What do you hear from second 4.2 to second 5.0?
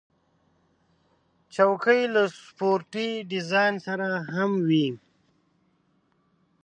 هم وي.